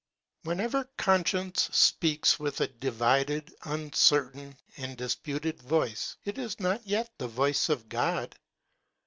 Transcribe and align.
Whenever 0.45 0.85
conscience 0.97 1.69
speaks 1.71 2.39
with 2.39 2.59
a 2.59 2.67
di 2.67 2.89
vided, 2.89 3.53
uncertain, 3.65 4.57
and 4.77 4.97
disputed 4.97 5.61
voice, 5.61 6.15
it 6.25 6.39
is 6.39 6.59
not 6.59 6.83
yet 6.87 7.11
the 7.19 7.27
voice 7.27 7.69
of 7.69 7.87
God. 7.87 8.35